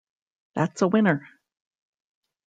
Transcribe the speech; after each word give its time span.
That's 0.55 0.81
a 0.81 0.87
winner! 0.87 1.29